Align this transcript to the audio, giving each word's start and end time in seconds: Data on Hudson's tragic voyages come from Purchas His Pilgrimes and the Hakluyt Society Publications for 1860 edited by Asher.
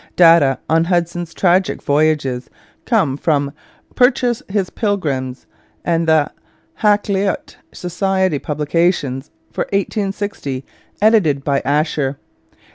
Data 0.15 0.57
on 0.67 0.85
Hudson's 0.85 1.31
tragic 1.31 1.79
voyages 1.79 2.49
come 2.87 3.17
from 3.17 3.53
Purchas 3.93 4.41
His 4.49 4.71
Pilgrimes 4.71 5.45
and 5.85 6.07
the 6.07 6.31
Hakluyt 6.79 7.57
Society 7.71 8.39
Publications 8.39 9.29
for 9.51 9.65
1860 9.65 10.65
edited 11.03 11.43
by 11.43 11.59
Asher. 11.63 12.17